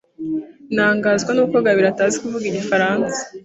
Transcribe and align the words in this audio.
Ntangazwa 0.73 1.31
nuko 1.33 1.55
Gabiro 1.65 1.87
atazi 1.89 2.15
kuvuga 2.21 2.45
igifaransa. 2.47 3.19